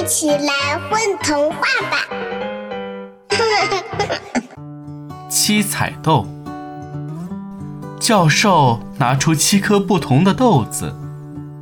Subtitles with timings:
[0.00, 1.58] 一起来混童话
[1.90, 1.98] 吧！
[5.28, 6.26] 七彩豆。
[8.00, 10.94] 教授拿出七颗不同的豆子，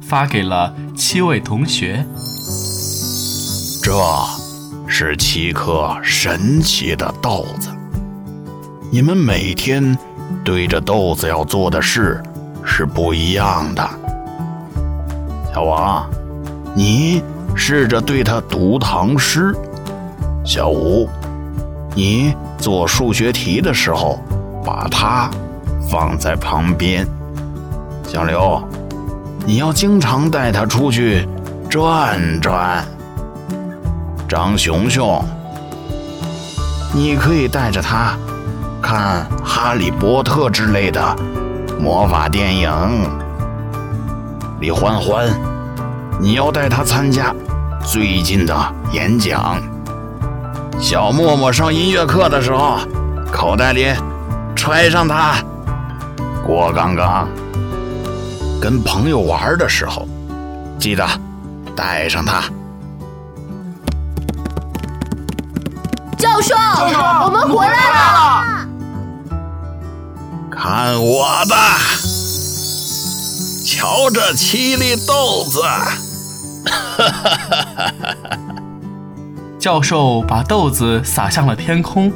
[0.01, 2.07] 发给了七位同学。
[3.83, 3.93] 这
[4.87, 7.71] 是七颗神奇的豆子，
[8.91, 9.99] 你们每天
[10.45, 12.23] 对着豆子要做的事
[12.65, 13.91] 是不一样的。
[15.53, 16.09] 小王，
[16.75, 17.23] 你
[17.55, 19.53] 试着对他读唐诗；
[20.45, 21.09] 小吴，
[21.95, 24.19] 你做数学题的时候
[24.65, 25.31] 把它
[25.91, 27.05] 放在旁边；
[28.07, 28.63] 小刘，
[29.47, 31.29] 你要经常带它出去
[31.69, 32.85] 转转。
[34.29, 35.25] 张熊熊，
[36.95, 38.17] 你可以带着他
[38.81, 41.17] 看《哈利波特》之类的
[41.81, 42.71] 魔法电影。
[44.61, 45.29] 李欢欢，
[46.21, 47.35] 你要带他参加
[47.85, 49.61] 最近的演讲。
[50.81, 52.79] 小默默上音乐课的时候，
[53.33, 53.93] 口袋里
[54.55, 55.37] 揣上它。
[56.47, 57.29] 郭刚刚
[58.61, 60.07] 跟朋友玩的时候，
[60.79, 61.07] 记得
[61.77, 62.43] 带上它。
[66.17, 66.55] 教授，
[67.25, 68.67] 我们回来了！
[70.51, 71.55] 看我的，
[73.65, 75.63] 瞧这七粒豆子！
[79.59, 82.11] 教授把豆子撒向了天空，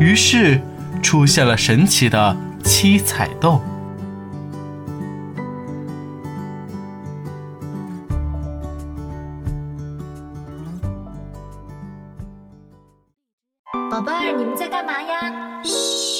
[0.00, 0.60] 于是
[1.02, 3.60] 出现了神奇的七彩豆。
[13.90, 15.62] 宝贝儿，你们在干嘛呀？
[15.64, 16.18] 嘘。